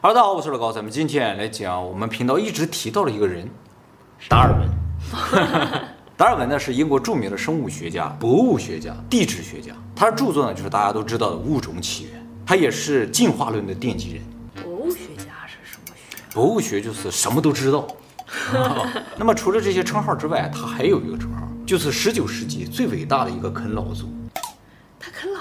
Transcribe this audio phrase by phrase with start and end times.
[0.00, 3.50] 哈喽，大家好，我是老高，咱们今天来讲我们频道一直提到的一个人，
[4.28, 4.68] 达尔文。
[6.16, 14.22] 达尔文呢是英国著名的生物学家、博物学家、地质学家，他的著作呢就是大家都知道的《物种起源》，他也是进化论的奠基人。
[14.62, 16.22] 博物学家是什么学？
[16.32, 17.84] 博物学就是什么都知道。
[19.18, 24.08] 那么除了这些称号之外，他还有一个称号，就是十九世纪最伟大的一个啃老族。
[25.00, 25.40] 他啃老？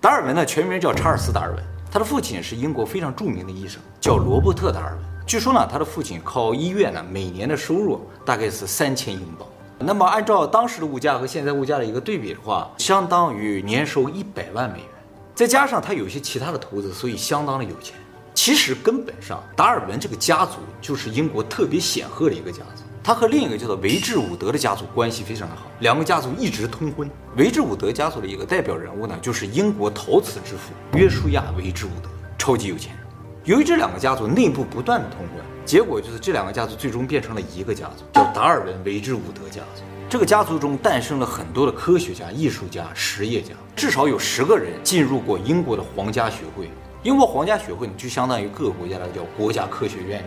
[0.00, 1.64] 达尔文呢全名叫查尔斯·达尔文。
[1.96, 5.00] 他的父亲是英国非常著名的医生，叫罗伯特·达尔文。
[5.26, 9.48] 据说呢，他的父亲靠医院呢，每年的收入大概是三千英镑。
[9.78, 14.88] 那么按照当时的物价和现在物价的一个对比的话，相当于年收一百万美元。
[15.34, 17.96] 再加上他有一些其他的投资，所以相当的有钱。
[18.34, 22.82] 其实根本上，达尔文这个家族就是英国特别显赫的一个家族。
[23.06, 27.08] 他和另一个叫做维治伍德的家族关系非常的好，两个家族一直通婚。
[27.36, 32.96] 维治伍德家族的一个代表人物呢，就是英国陶瓷之父约书亚·维治伍德，超级有钱。
[33.44, 39.84] 由于这两个家族内部不断的通婚，结果就是这两个家族最终变成了一个家族，叫达尔文·维治伍德家族。
[40.10, 46.68] 这个家族中诞生了很多的科学家、艺术家、实业家，至少有十个人进入过英国的皇家学会。
[47.04, 50.24] 英国皇家学会呢，就相当于各个国家的叫国家科学院。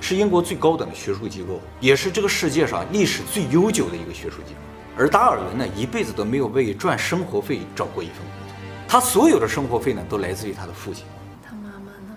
[0.00, 4.60] 是英国最高等的学术机构，也是这个世界上历史最悠久的一个学术机构。
[4.96, 8.54] 而达尔文呢，一辈子都没有为赚生活费找过一份工作，
[8.88, 11.04] 他所有的生活费呢，都来自于他的父亲。
[11.40, 12.16] 他妈妈呢？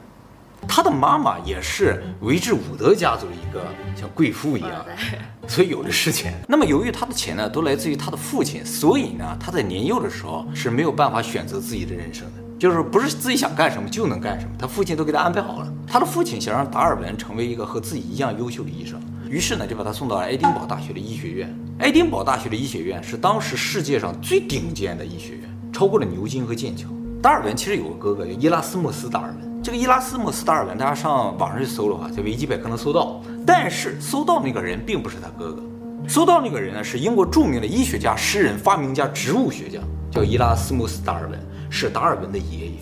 [0.68, 4.86] 他的妈妈也是维治伍德家族的一个像贵妇一样，
[5.48, 6.34] 所以有的是钱。
[6.48, 12.51] 那么由于他的钱呢，都来自于他的父亲，所以呢，他在年幼的时候是没有办法选择自己的人生的。
[12.62, 15.74] 就是不是自己想干什么就能干什么，他父亲都给他安排好了。
[15.88, 21.52] 他的父亲想让达尔文成为一个和自己一样优秀的医生，于是呢就把他送到了爱丁堡大学的医学院。
[21.80, 26.88] 爱丁堡大学的医学院是当时世界上最顶尖的医学院，超过了牛津和剑桥。
[27.20, 35.64] 达尔文其实有个哥哥叫伊拉斯莫斯·达尔文，这个伊拉斯莫斯·达尔文大家上网上去搜的话，在维基百科能搜到，但是搜到那个人并不是他哥哥，
[36.08, 39.80] 搜到那个人呢是英国著名的医学家、诗人、发明家、植物学家，
[40.12, 41.40] 叫伊拉斯莫斯·达尔文。
[41.72, 42.74] 是达尔文的爷爷，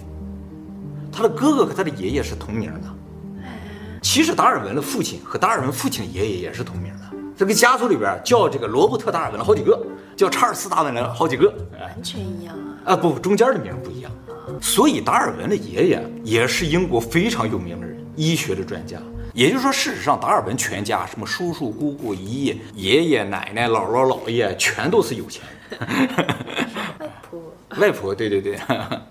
[1.12, 2.90] 他的哥哥和他的爷爷是同名的。
[4.02, 7.00] 其实达尔文的父亲和达尔文父亲的爷爷也是同名的。
[7.38, 9.80] 这个家族里边叫这个罗伯特·达尔文的好几个，
[10.18, 12.94] 叫查尔斯·达尔文的好几个，完全一样啊！
[12.94, 14.12] 啊不，中间的名不一样。
[14.60, 18.98] 所以达尔文的爷爷也是英国非常有名的人，医学的专家。
[19.34, 25.80] 也就是说，事实上达尔文全家什么叔叔、姑姑、姨爷爷、奶奶、姥姥、姥爷，全都是有钱人。
[27.80, 28.60] 外婆，对对对，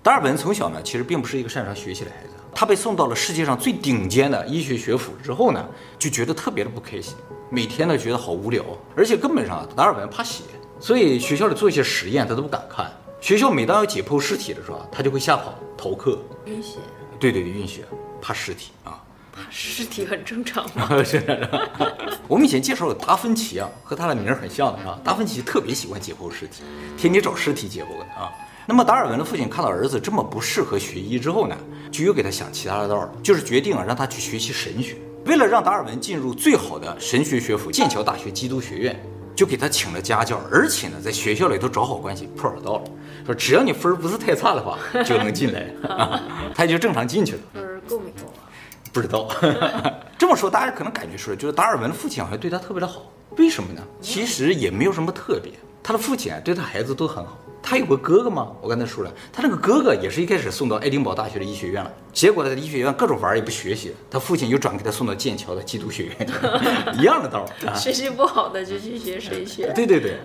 [0.01, 2.33] 达尔文从小呢，其实并不是一个擅长学习的孩子。
[2.53, 5.65] 他被送到了世界上最顶尖的医学学府之后呢，
[5.97, 7.15] 就觉得特别的不开心，
[7.49, 8.63] 每天呢觉得好无聊，
[8.95, 10.43] 而且根本上达尔文怕血，
[10.79, 12.91] 所以学校里做一些实验他都不敢看。
[13.21, 16.19] 学校每当要解剖尸体的时候，他就会吓跑逃课。
[16.45, 16.79] 晕血？
[17.19, 17.83] 对对对，晕血，
[18.21, 19.01] 怕尸体啊。
[19.31, 20.89] 怕尸体很正常吗？
[21.03, 21.77] 是的。
[22.27, 24.99] 我们以前介绍的达芬奇啊，和他的名儿很像的是吧。
[25.03, 26.63] 达芬奇特别喜欢解剖尸体，
[26.97, 28.31] 天天找尸体解剖的啊。
[28.69, 31.57] 那么达尔文的父亲看到儿子这么不适合学医之后呢，
[31.91, 34.95] 就又给他想其他的道儿，就是决定啊让他去学习神学。
[35.25, 39.03] 为了让达尔文进入最好的神学学府剑桥大学基督学院，
[39.35, 42.83] 就给他请了家教，而且呢在学校里头找好关系破好道了，
[43.25, 45.65] 说只要你分儿不是太差的话，就能进来，
[46.53, 47.39] 他也就正常进去了。
[47.51, 48.45] 分儿够没够啊？
[48.93, 49.27] 不知道。
[50.15, 53.01] 这么说大家可能感觉出来，就是达尔文的父亲好像对他特别的好，
[53.35, 53.81] 为什么呢？
[53.99, 57.35] 其实也没有什么特别，他的父亲啊对他孩子都很好。
[57.61, 58.47] 他有个哥哥吗？
[58.61, 66.29] 我刚才说了，他那个哥哥也是一开始送到爱丁堡大学的医学院了，结果在医学院各种玩也不学习，他父亲又转给他送到剑桥的基督学院，
[66.97, 67.75] 一样的道儿。
[67.75, 69.71] 学习不好的就去学神学。
[69.75, 70.19] 对对对，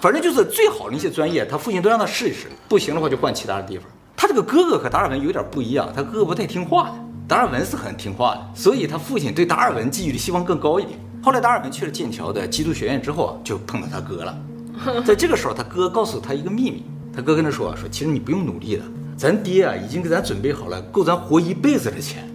[0.00, 3.86] 反正就是最好的那些专业，他父亲都让他试一试，不行的话就换其他的地方。
[4.16, 6.94] 他这个哥哥和达尔文有点不一样，他哥哥不太听话的，
[7.28, 10.98] 达尔文是很听话的，所以他父亲对达尔文寄予的希望更高一点。
[11.22, 14.38] 后来达尔文去了剑桥的基督学院之后，就碰到他哥了。
[15.04, 16.84] 在这个时候，他哥告诉他一个秘密。
[17.14, 18.84] 他哥跟他说：“说其实你不用努力了，
[19.16, 22.28] 咱爹啊已经给咱准备好了够咱活一辈子的钱。”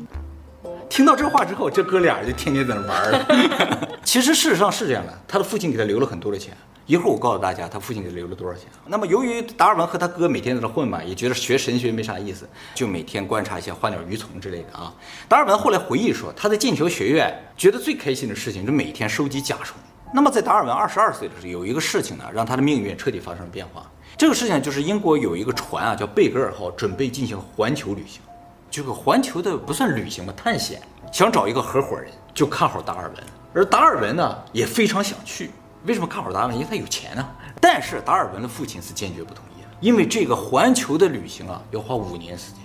[0.89, 3.97] 听到这话之后，这哥俩就天天在那玩了。
[4.03, 6.57] 其实事实上是这样的，他的父亲给他留了很多的钱。
[6.87, 8.63] 一会儿我告诉大家，他父亲给他留了多少钱。
[8.87, 14.91] 那么由于达尔文和他哥每天在那混嘛，也觉得学神学没啥意思，就每天观察一些花鸟鱼虫之类的啊。
[15.29, 19.77] 达尔文后来回忆说，他在剑桥学院觉得最开心的事情，就每天收集甲虫。
[20.13, 23.89] 那么在达尔文二十二岁的时候，有一个事情呢，让他的命运彻底发生了变化。
[24.17, 28.21] 这个事情就是英国有一个船啊，叫贝格尔号，准备进行环球旅行。
[28.69, 30.81] 这个环球的不算旅行吧，探险，
[31.11, 33.23] 想找一个合伙人，就看好达尔文。
[33.53, 35.51] 而达尔文呢，也非常想去。
[35.85, 36.55] 为什么看好达尔文？
[36.55, 37.25] 因为他有钱呢。
[37.59, 42.61] 但是达尔文的父亲是坚决不同意的，因为这个环球的旅行啊，要花五年时间。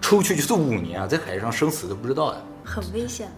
[0.00, 2.40] 出去就是五年啊，在海上生死都不知道呀。
[2.64, 3.32] 很危险吗？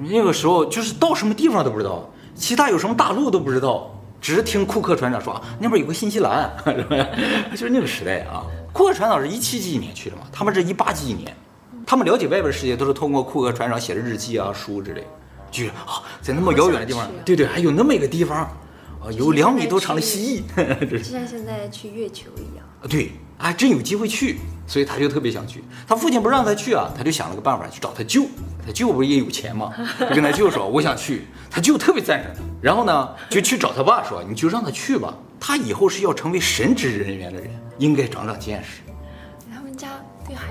[0.00, 3.90] 那个时候就是到什么地方都不知道，其他有什么大陆都不知道，
[4.20, 7.06] 只是听库克船长说啊，那边有个新西兰，什么呀？
[7.52, 8.44] 就是那个时代啊。
[8.72, 11.36] 库克船长是一七几几年去的嘛，他们是一八几几年，
[11.84, 15.06] 他们了解外边世界都是通过库克船长写的日记啊、书之类，
[15.50, 22.64] 就是啊，在那么遥远的地方，对对，还有那么一个地方，啊，有两米多长的蜥蜴， 就像现在去月球一样。
[22.80, 23.12] 啊，对，
[23.42, 25.64] 还真有机会去，所以他就特别想去。
[25.86, 28.24] 他父亲不让他去啊，他就想了个办法去找他舅。
[28.64, 29.72] 他舅不是也有钱吗？
[29.98, 32.40] 就跟他舅说我想去，他舅特别赞成他。
[32.62, 37.50] 然后呢，就去找他爸说，你就让他去吧，他以后是要成为神职人员的人。
[37.78, 38.91] 应该长长见识。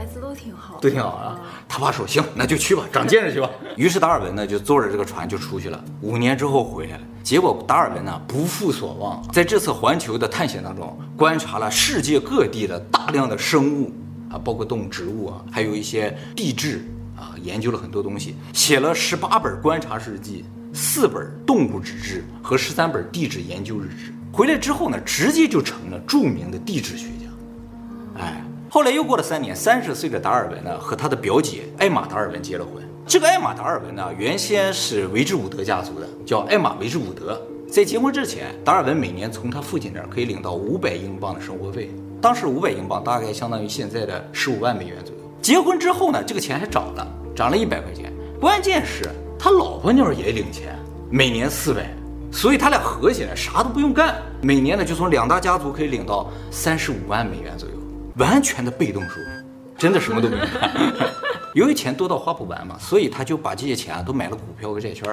[0.01, 1.39] 孩子都挺好，都挺好啊。
[1.69, 3.47] 他爸说行，那就去吧，长见识去吧。
[3.77, 5.79] 于是达尔文呢就坐着这个船就出去了。
[6.01, 13.93] 五年之后回来了，结果达尔文呢不负所望，在这次环球的探险当中，观察了世界各地的大量的生物
[14.31, 16.83] 啊，包括动物、植物啊，还有一些地质
[17.15, 20.43] 啊，研究了很多东西，写了十八本观察日记，
[20.73, 24.11] 四本动物志志和十三本地质研究日志。
[24.33, 28.19] 回来之后呢，直接就成了著名的地质学家。
[28.19, 32.81] 哎，后来又过了三年，三十岁的达尔文呢和他的表姐艾玛达尔文结了婚。
[33.05, 37.37] 这个艾玛达尔文呢，原先是维兹伍德家族的，叫艾玛维兹伍德。
[37.69, 41.91] 在结婚之前，达尔文每年从他父亲那儿可以领到五百英镑的生活费，
[42.21, 45.21] 当时五百英镑大概相当于现在的十五万美元左右。
[45.41, 48.09] 结婚之后呢，这个钱还涨了，涨了一百块钱。
[48.39, 49.03] 关键是，
[49.37, 50.79] 他老婆那儿也领钱，
[51.09, 51.93] 每年四百。
[52.31, 57.75] 所以他俩合起来啥都不用干，每年呢就从两大家族可以领到三十五万美元左右，
[58.21, 59.27] 完全的被动收入，
[59.75, 60.71] 真的什么都没有干。
[61.55, 65.03] 由于钱多到花不完嘛，所以他就把这些钱啊都买了股票和债券，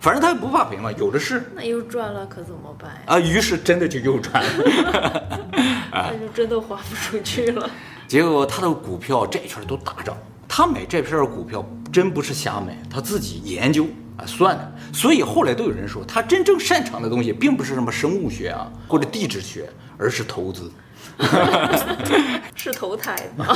[0.00, 1.44] 反正他也不怕赔嘛，有的是。
[1.54, 3.20] 那又赚了可怎么办啊？
[3.20, 5.22] 于是真的就又赚了，
[5.92, 7.70] 那就真的花不出去了。
[8.08, 10.16] 结果他的股票、债券都大涨，
[10.48, 13.86] 他买债券、股票真不是瞎买，他自己研究。
[14.18, 20.72] 啊，算的，所以后来都有人说，他真正擅长的东西并不是什么生物学啊或者地质学，而是投资，
[22.54, 23.46] 是投胎吗？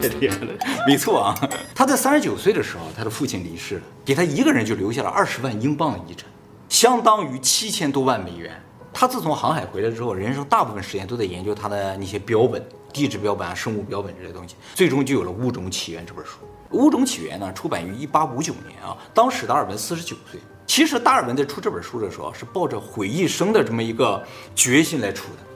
[0.00, 0.52] 太厉害了，
[0.86, 1.48] 没错啊。
[1.74, 6.28] 他在三十九岁的时候，他的父亲离世了，给他一个人就留下了二十万英镑的遗产，
[6.68, 8.52] 相当于七千多万美元。
[8.92, 12.62] 他自从航海回来之后，人生大部分时间都在研究他的那些标本，
[12.92, 16.32] 地质标本啊、生物标本这些东西，最终就有了《物种起源》这本书。
[16.76, 20.38] 《物种起源》呢，出版于一八五九年啊，当时达尔文四十九岁。
[20.66, 24.22] 其实达尔文在出这本书的时候，是抱着毁一生的这么一个
[24.54, 25.51] 决心来出的。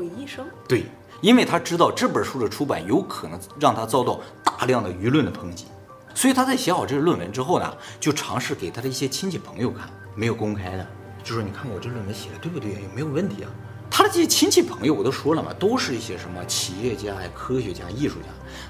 [0.00, 0.46] 嗯，毁一生？
[0.66, 0.86] 对，
[1.20, 5.66] 因为他知道这本书的出版有可能让他遭到大量的舆论的抨击，
[6.14, 10.86] 所以他在写好这个论文之后呢，就尝试给他的一些亲戚朋友看，没有公开的，
[11.22, 13.50] 就说你看我这论文写的对不对，有没有问题啊？
[13.90, 18.28] 他的这些亲戚朋友，我都说了嘛，都是一些什么企业家呀、科学家、艺术家。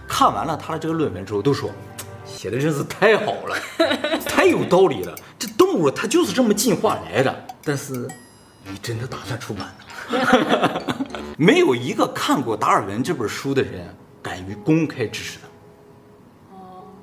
[0.08, 1.70] 看完了他的这个论文之后，都说
[2.24, 3.56] 写的真是太好了，
[4.26, 5.14] 太有道理了。
[5.38, 7.46] 这动物它就是这么进化来的。
[7.62, 8.08] 但是，
[8.64, 9.74] 你真的打算出版吗？
[11.40, 13.88] 没有一个看过达尔文这本书的人
[14.22, 15.48] 敢于公开支持他。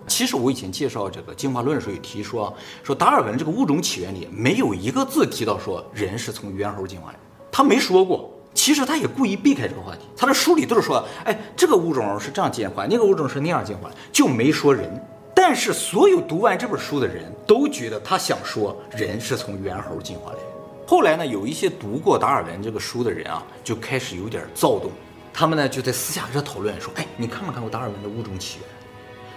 [0.06, 7.20] 其实我以前介绍这个进化论的时候，也提说，说达尔文这个物种起源里没有一个字提到说人是从猿猴进化来的。
[7.52, 10.02] 他没说过，其实他也故意避开这个话题。
[10.16, 14.88] 他的书里都是说，哎，这个物种是这样进化，那个物种是那样进化，就没说人。
[15.34, 20.57] 但是所有读完这本书的人都觉得他想说人是从猿猴进化来的。
[20.88, 24.90] 后来呢，有一些读过达尔文这个书的人啊，就开始有点躁动。
[25.34, 28.70] 他们呢就在私下在讨论说，哎，你看没看过达尔文的《物种起源》？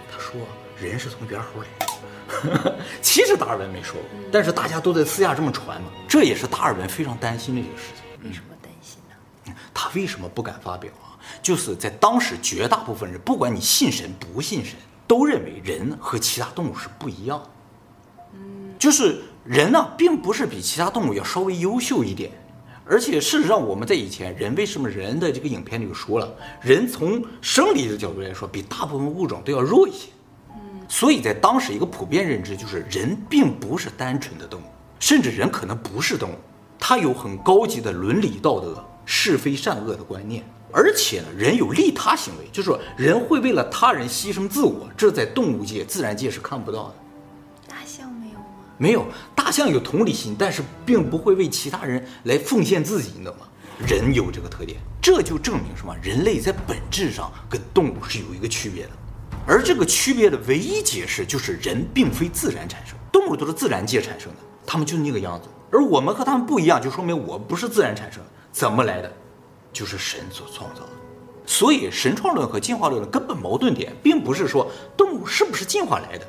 [0.09, 0.39] 他说
[0.79, 1.67] 人是从猿猴来
[2.65, 2.75] 的。
[3.01, 5.91] 其实达尔文没说过，但是大家都在私下这么传嘛。
[6.07, 8.05] 这也是达尔文非常担心的一个事情。
[8.25, 9.53] 为什么担心呢？
[9.73, 11.19] 他为什么不敢发表啊？
[11.43, 17.43] 就是在当时，绝大部分人，不管你信神不信神，都认为人和其他动物是不一样。
[18.33, 22.31] 嗯，就是人呢，并不是比其他动物要稍微优秀一点，
[22.85, 26.31] 而且事实上，我们在以前人为什么人的这个影片里就说了，
[26.61, 30.09] 人从生理的角度来说，比大部分物种都要弱一些。
[30.53, 34.65] 嗯，所以在当时一个普遍认知就是，人并不是单纯的动物，
[34.99, 36.35] 甚至人可能不是动物。
[36.77, 46.95] 他有很高级的伦理道德、是非善恶的观念，而且呢，人有利他行为，就是说人会为了他人牺牲自我，这在动物界、自然界是看不到的。
[48.81, 49.05] 没有？
[49.35, 53.45] 大象有同理心，但是并不会为其他人来奉献自己，你懂吗？
[53.85, 55.95] 人有这个特点，这就证明什么？
[56.01, 58.89] 人类在本质上跟动物是有一个区别的，
[59.45, 65.47] 而这个区别的唯一解释就是人并非自然产生，动物都是自然界产生的，它们就是那个样子。
[65.71, 68.19] 而我们和他们不一样，就说明我不是自然产生，
[68.51, 69.13] 怎么来的？
[69.71, 70.89] 就是神所创造的。
[71.45, 76.25] 所以神创论和进化论的根本矛盾点，并不是说动物是不是进化来的，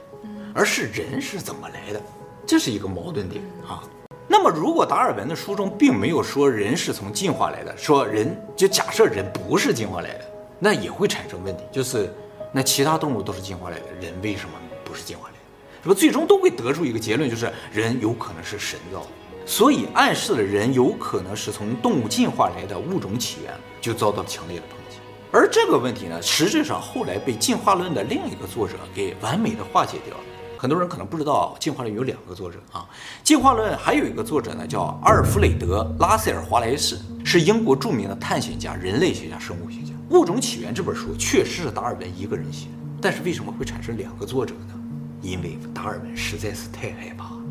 [0.55, 2.03] 而是人是怎么来的，
[2.47, 3.83] 这是一个矛盾点啊。
[4.29, 10.25] 那么，如果达尔文的书中并没有说人是从进化来的，说人就假设人不是进化来的，
[10.59, 12.13] 那也会产生问题，就是
[12.51, 15.39] 那其他动物都是进化来的，人为什么不是进化来的？
[15.83, 19.07] 是不最终都会得出一个结论，就是人有可能是神造的，
[19.45, 24.99] 所以暗示了人有可能是从动物进化来的物种起源，就遭到强烈的抨击。
[25.31, 30.25] 而这个问题呢，实质上后来被进化论的另一个作者给完美的化解掉了。
[30.63, 32.89] 很多人可能不知道，进化论有两个作者啊。
[33.25, 39.93] 进化论还有一个作者呢，叫阿尔弗雷德·拉塞尔·华莱士，是英国著名的探险家、人类学家、生物学家。
[40.11, 44.75] 《物种起源》这本书确实是达尔文一个人写的，但是为什么会产生两个作者呢？
[45.21, 47.43] 因为达尔文实在是太害怕了。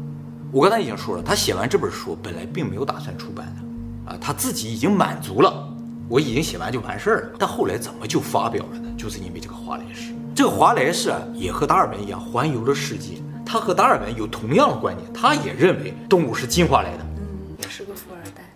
[0.49, 5.67] 我刚才已经说了，他写完这本书本来并没有打算出版的，啊，他自己已经满足了，
[6.07, 7.35] 我已经写完就完事儿了。
[7.37, 8.87] 但后来怎么就发表了呢？
[8.97, 10.13] 就是因为这个华莱士。
[10.35, 13.21] 这个华莱士啊，也和达尔文一样环游了世界。
[13.45, 17.05] 他和达尔文有同样的观点，他也认为动物是进化来的。
[17.17, 18.55] 嗯，也是个富二代。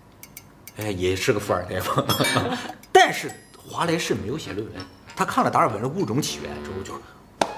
[0.77, 2.05] 哎，也是个富二代嘛。
[2.94, 3.29] 但是
[3.67, 4.75] 华莱士没有写论文，
[5.15, 7.01] 他看了达尔文的《物种起源》之后，就说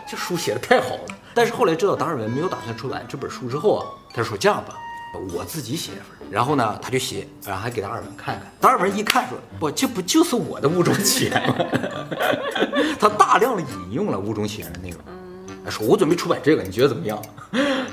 [0.09, 1.15] 这书写的太好了。
[1.36, 4.74] 但是后来知道达尔文没有打算出版这本书之后啊，他说这样吧，
[5.33, 6.05] 我自己写一份。
[6.29, 8.51] 然后呢，他就写，然后还给达尔文看看。
[8.59, 11.55] 达尔文一看说，不，这不就是我的《物种起源》吗？
[12.99, 14.99] 他大量的引用了《物种起源》的内容。
[15.63, 17.21] 他说，我准备出版这个，你觉得怎么样？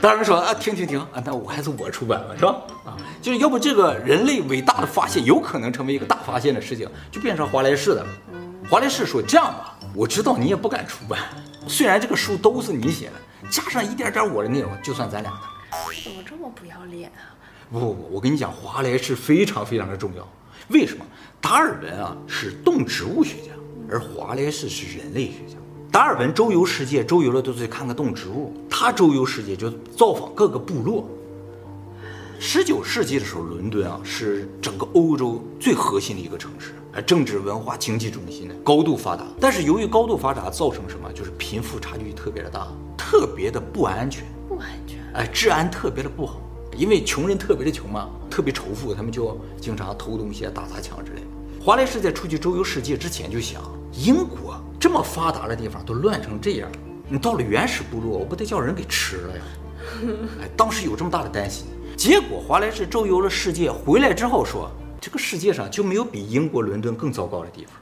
[0.01, 2.57] 达尔文说啊，停停停啊，那我还是我出版吧，是吧？
[2.85, 8.09] 啊，就是要不这个人类伟大的发现有可能成为一个大发现的事情，就变成华莱士的了。
[8.69, 11.21] 华莱士说这样吧，我知道你也不敢出版，
[11.67, 15.39] 虽然这个书都是你写的，加上一点点我的内容，就算咱俩的。
[16.03, 17.35] 怎么这么不要脸啊？
[17.71, 20.29] 不不不，我跟你讲，华莱士非常非常的重要。
[20.69, 21.05] 为什么？
[21.41, 23.53] 达尔文啊是动植物学家，
[23.91, 25.57] 而华莱士是人类学家。
[25.91, 31.09] 达尔文周游世界，周游了都是看看动植物，他周游世界就造访各个部落。
[32.41, 39.25] 十九世纪的时候，伦敦啊是整个欧洲最核心的一个城市，呃，政治、文化、经济中心的高度发达。
[39.41, 41.11] 但是由于高度发达，造成什么？
[41.13, 42.67] 就是贫富差距特别的大，
[42.99, 46.41] 特别的不安全，不安全，哎，治安特别的不好。
[46.77, 51.27] 因为穷人特别的穷嘛，特别仇富，他们就经常偷东西啊、打砸抢之类的。
[51.65, 56.69] 华莱士在出去周游世界之前就想，英国这么发达的地方都乱成这样，
[57.09, 59.43] 你到了原始部落，我不得叫人给吃了呀？
[60.43, 61.67] 哎，当时有这么大的担心。
[61.97, 64.69] 结果华莱士周游了世界回来之后说，
[65.01, 67.73] 这个世界上就没有比英国伦敦更糟糕的地方。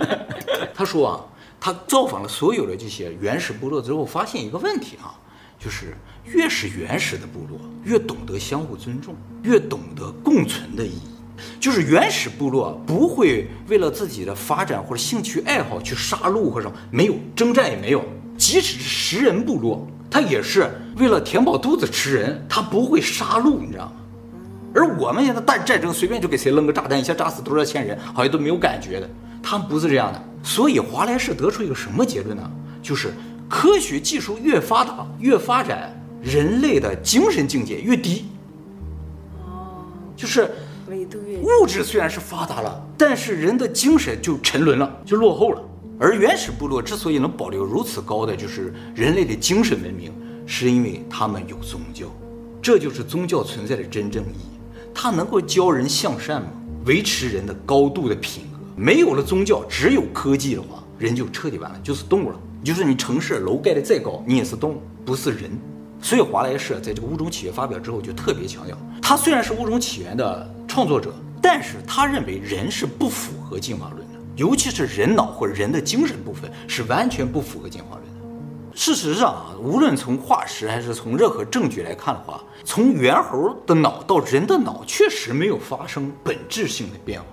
[0.74, 1.20] 他说啊，
[1.60, 5.12] 他造访了所有的这些原始部落之后，发现一个问题啊。
[5.60, 11.02] 就是越是原始的部落，越懂得相互尊重，越懂得共存的意义。
[11.58, 18.02] 就是原始部落不会为了自己的发展或者兴趣爱好去杀戮或者什么没有征战也没有。
[18.38, 23.92] 即使是食人部落，他也是为了填饱肚子吃人，他不会杀戮，你知道吗？
[24.74, 29.10] 而我们现在大战争随便就给谁扔个炸弹，一下炸死多少千人，好像都没有感觉的。
[29.42, 30.22] 他们不是这样的。
[30.42, 32.50] 所以华莱士得出一个什么结论呢？
[32.82, 33.12] 就是。
[33.50, 35.92] 科学技术越发达越发展，
[36.22, 38.26] 人类的精神境界越低。
[39.44, 39.82] 哦，
[40.16, 40.48] 就是
[40.88, 45.60] 维度越物质虽然是发达了，但是人的精神就沉沦了，就落后了。
[45.98, 50.12] 而原始部落之所以能保留如此高的就是人类的精神文明，
[50.46, 52.06] 是因为他们有宗教，
[52.62, 54.60] 这就是宗教存在的真正意义。
[54.94, 56.48] 它能够教人向善吗？
[56.86, 58.58] 维持人的高度的品格。
[58.76, 62.40] 没有了宗教，只有科技的话，人就彻底完了，就是动物了。
[62.62, 65.50] 就是你城市楼盖的再高，你也是动物，不是人。
[66.02, 78.10] 所以华莱士在这个《物种起源》发表之后，就特别强调，他虽然是《物种起源》的创作者，但是他认为人是不符合进化论的，尤其是人脑或者人的精神部分是完全不符合进化论的。
[78.74, 87.26] 事实上啊，无论从化石还是从任何证据来看的话，从猿猴的脑到人的脑，确实没有发生本质性的变化。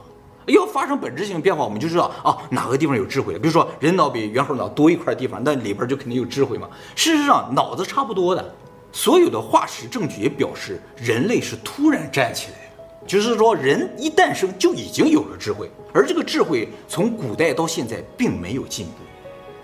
[0.54, 3.38] 要发生本质性变化，我们就知道啊，哪个地方有智慧。
[3.38, 6.70] 比如说人脑比猿猴脑多一块地方，那里边就肯定有智慧嘛。
[6.96, 8.56] 事实上，脑子差不多的，
[8.92, 18.92] 所有的化石证据也表示人类是突然站起来的，就是说人一诞生就已经有了智慧，而这个智慧从古代到现在并没有进步，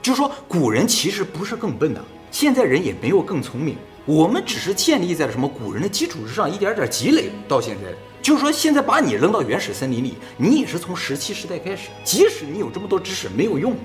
[0.02, 7.90] 就是说古人其实不是更笨的，现在人也没有更聪明，我们只是建立在了什么古人的基础之上，一点点积累到现在。
[8.24, 11.90] 就是说，现在把你扔到原始森林里，你也是从石器时代开始。
[12.06, 13.76] 即使你有这么多知识，没有用。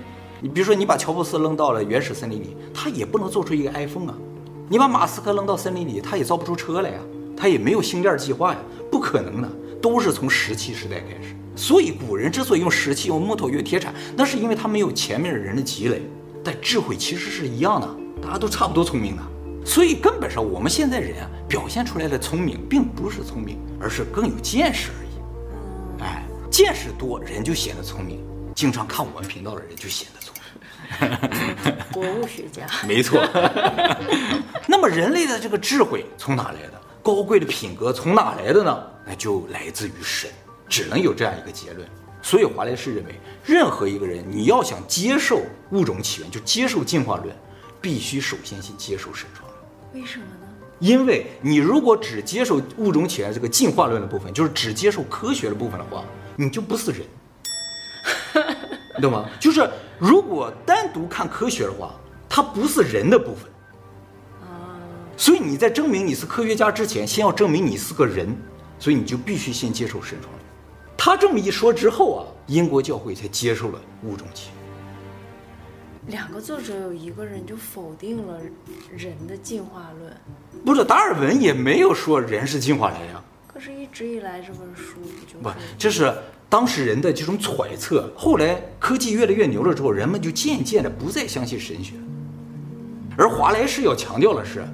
[0.40, 4.14] 你比如说，你把乔布斯扔到了原始森林里，他也不能做出一个 iPhone 啊。
[4.68, 7.00] 你把马斯克扔到森林里，他也造不出车来呀，
[7.36, 8.58] 他也没有星链计划呀，
[8.92, 9.48] 不可能的。
[9.82, 11.34] 都是从石器时代开始。
[11.56, 16.00] 所以古人之所以用石器、用木头、用铁铲，那是因为他没有前面人的积累。
[16.44, 17.88] 但智慧其实是一样的，
[18.22, 19.22] 大家都差不多聪明的。
[19.68, 26.02] 所以根本上我们现在人啊，表现出来的聪明，并不是聪明，而是更有见识而已。
[26.02, 28.18] 哎，见识多，人就显得聪明。
[28.54, 30.42] 经常看我们频道的人就显得聪明。
[31.92, 32.66] 博物学家。
[32.88, 33.20] 没错。
[34.66, 36.80] 那么人类的这个智慧从哪来的？
[37.02, 38.82] 高贵的品格从哪来的呢？
[39.06, 40.30] 那就来自于神，
[40.66, 41.86] 只能有这样一个结论。
[42.22, 47.36] 所以华莱士认为，任何一个人你要想接受物种起源，就接受进化论，
[47.82, 49.47] 必须首先先接受神创论。
[49.94, 50.46] 为什么呢？
[50.78, 56.04] 因为你如果只接受物种起源这个进化论的部分，就是只接受科学的部分的话，
[56.36, 57.00] 你就不是人，
[58.96, 59.28] 你 懂吗？
[59.40, 59.68] 就是
[59.98, 61.94] 如果单独看科学的话，
[62.28, 63.50] 它不是人的部分。
[65.16, 68.28] 所以你在证明你是科学家之前，先要证明你是个人，
[68.78, 70.44] 所以你就必须先接受神创论。
[70.96, 74.57] 他这么一说之后啊，英国教会才接受了物种起源。
[76.08, 78.40] 两个作者有一个人就否定了
[78.96, 80.10] 人的进化论，
[80.64, 83.22] 不是达尔文也没有说人是进化来的。
[83.46, 84.94] 可是，一直以来这本书
[85.30, 86.10] 就不，这是
[86.48, 88.10] 当时人的这种揣测。
[88.16, 91.94] 后来科技越来越牛了之后，人们就渐渐的不再相信神学。
[93.16, 94.64] 而华莱士要强调的是，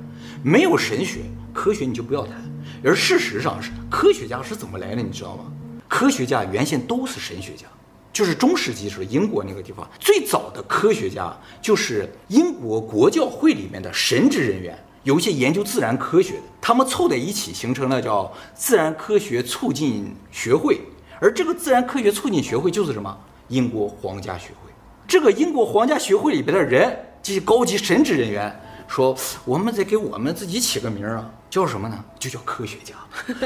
[0.44, 1.22] 没有神学，
[1.52, 2.36] 科学你就不要谈。
[2.84, 5.50] 而事实上是，科学家是怎么来的，你知道吗？
[5.88, 7.66] 科学家原先都是神学家。
[8.14, 20.80] 就是中世纪时候，英国那个地方最早的科学家就是英国国教会里面的神职人员，有一些研究自然科学的，他们凑在一起形成了叫自然科学促进学会，
[21.20, 23.18] 而这个自然科学促进学会就是什么？
[23.48, 24.70] 英国皇家学会。
[25.08, 32.04] 这个英国皇家学会里边的人，这些高级神职人员说，我们得给我们自己起个名儿啊，叫什么呢？
[32.20, 32.94] 就叫科学家。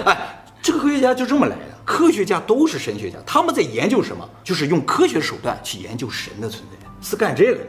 [0.05, 0.45] 哎。
[0.69, 4.29] 这个科学家就这么来的，科学家都是神学家，他们在研究什么？
[4.45, 7.67] 就是用科学手段去研究神的存在，是干这个的。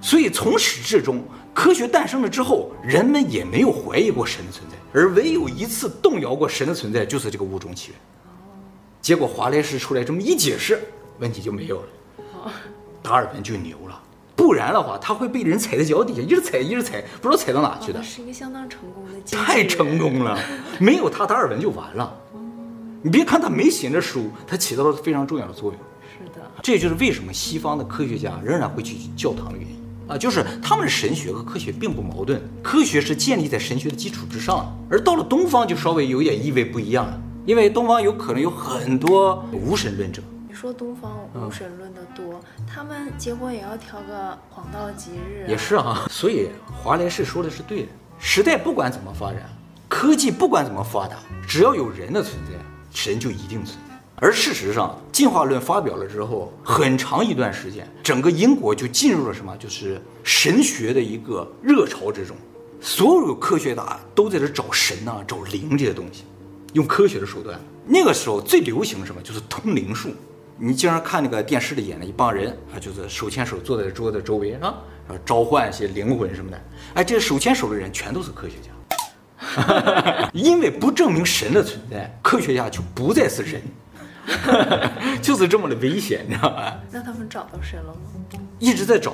[0.00, 8.00] 所以从始至终，科学诞生了之后，人们也没有怀疑过神的存在，而唯有一次动摇过神的存在，就是这个物种起源。
[9.02, 10.80] 结果华莱士出来这么一解释，
[11.18, 12.52] 问题就没有了。
[13.02, 14.02] 达尔文就牛了。
[14.48, 18.02] 不然的话，他会被人踩在脚底下，一直踩，一直踩，不知道踩到哪去的。
[18.02, 20.38] 是一个相当成功的，太成功了，
[20.80, 22.10] 没有他，达尔文就完了。
[23.02, 25.78] 你别看他没写那书，他起到了非常重要的作用。
[26.02, 29.76] 是的，这就是为什么西方的科学家仍然会去教堂的原因
[30.08, 40.22] 啊，就是他们的神学和科学并不矛盾，科学是建立在神学的基础之上，而到了东方就稍微有点意味不一样了，因为东方有可能有很多无神论者。
[40.58, 45.46] 说东方无神论的多，嗯、他们结婚也要挑个黄道吉日，啊。
[45.46, 46.48] 也是啊， 所以
[46.82, 47.88] 华莱士说的是对的。
[48.18, 49.48] 时代不管怎么发展，
[49.88, 52.58] 科技不管怎么发达，只要有人的存在，
[52.90, 53.94] 神就一定存在。
[54.16, 59.56] 而事实上，进化论发表了之后，很长一段时间，整个英国就进入了什么？
[59.58, 62.36] 就是神学的一个热潮之中。
[62.80, 66.24] 所有科学家都在这找神呐，啊，找灵这些东西，
[66.72, 67.56] 用科学的手段。
[67.86, 69.22] 那个时候最流行什么？
[69.22, 70.10] 就是通灵术。
[70.60, 74.74] 你经常看那个电视里演的一帮人啊，就是手牵手坐在桌子周围啊，
[75.06, 76.60] 然后召唤一些灵魂什么的。
[76.94, 83.62] 哎，这手牵手的人全都是科学家， 因为不证明神的存在，科学家就不再是人，
[85.22, 86.76] 就是这么的危险，你知道吧？
[86.90, 88.00] 那他们找到神了吗？
[88.58, 89.12] 一直在找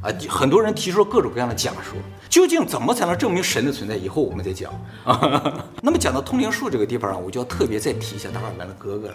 [0.00, 3.96] 啊，很多人提出了各种各样的假说，究竟怎么才能证明神的存在？
[3.96, 4.72] 以后我们再讲
[5.04, 5.64] 啊。
[5.82, 9.14] 那么讲到通灵术这个地方啊，我就要特别再提一下达尔文的哥哥了。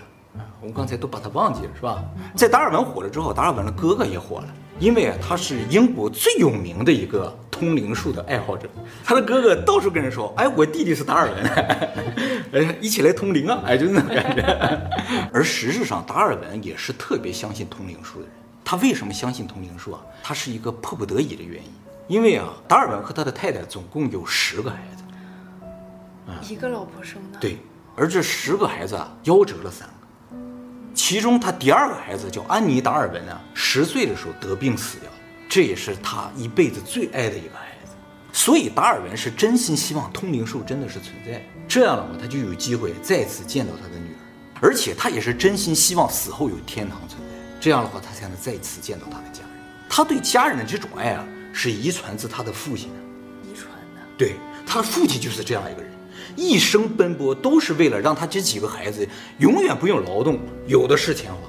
[0.61, 2.03] 我们刚才都把他忘记了，是吧？
[2.35, 4.47] 在达尔文火了之后，达尔文的哥哥也火了，
[4.79, 8.69] 因为啊，他是英国最有名的一个通灵术的爱好者。
[9.03, 11.45] 他的哥哥到处跟人说：“哎，我弟弟是达尔文，
[12.53, 14.41] 哎，一起来通灵啊！”哎，就那种感觉。
[15.33, 18.33] 而实质上，达尔文也是特别相信通灵术的人。
[18.63, 20.01] 他为什么相信通灵术啊？
[20.21, 21.71] 他是一个迫不得已的原因。
[22.07, 27.39] 因为啊，达尔文和他的太太总共有十个孩子，一个老婆生的。
[27.39, 27.57] 对，
[27.95, 29.93] 而这十个孩子啊，夭折了三个。
[31.09, 35.09] 其中，他第二个孩子叫安妮·达尔文啊，十岁的时候得病死掉，
[35.49, 37.93] 这也是他一辈子最爱的一个孩子。
[38.31, 49.49] 所以，达尔文是真心希望通灵术真的是存在，这样的话，他就有机会再次见到他的女儿，而且他也是真心希望死后有天堂存在，这样的话，他才能再次见到他的家人。
[49.89, 54.01] 他对家人的这种爱啊，是遗传自他的父亲的，遗传的。
[54.15, 55.88] 对，他的父亲就是这样一个人。
[56.39, 59.06] 一生奔波都是为了让他这几个孩子
[59.39, 61.41] 永远不用劳动，有的是钱花，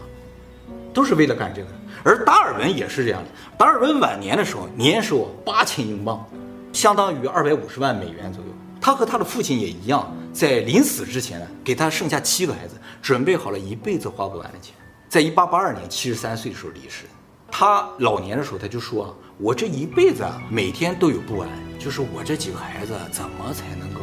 [0.93, 1.69] 都是为了干这个。
[2.03, 3.29] 而达尔文也是这样的。
[3.57, 6.29] 达尔文晚年的时候，年收八千英镑，
[6.73, 8.51] 相当于二百五十万美元左右。
[8.81, 14.75] 他和他的父亲也一样，在临死之前呢，给他剩下七个孩子，准备好了一辈子花不完的钱。
[15.09, 17.05] 在一八八二年七十三岁的时候离世。
[17.49, 21.49] 他老年的时候他就说：“我这一辈子啊，每天都有不安，
[21.79, 24.01] 就是我这几个孩子怎么才能够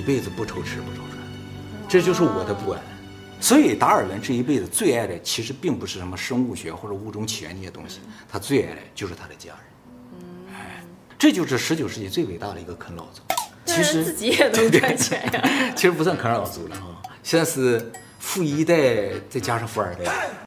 [0.00, 1.18] 一辈子不愁吃不愁穿？
[1.86, 2.80] 这就是我的不安。”
[3.38, 10.54] 所以达尔文这一辈子最爱的其实并不是什么生物学或者物种起源那些东西，他最爱的就是他的家人。
[10.54, 10.82] 哎，
[11.18, 13.20] 这就是十九世纪最伟大的一个啃老族。
[13.66, 15.72] 其实自己也能赚钱呀。
[15.76, 20.39] 其实不算啃老族了啊，现在是富一代再加上富二代。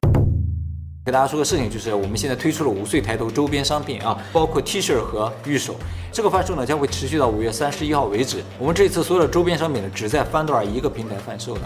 [1.05, 5.75] 给大家说个事情，就是我们现在推出了五岁抬头周边商品啊，包括 T 恤和玉手。
[6.13, 8.41] 这个贩售呢将会持续到五月三十一号为止。
[8.57, 11.61] 我们这次所有的周边商品呢只在翻多尔一个平台贩售的。